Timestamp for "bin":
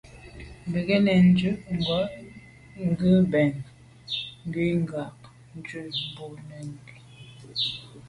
0.71-0.83